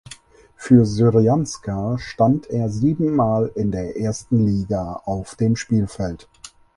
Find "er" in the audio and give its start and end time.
2.49-2.69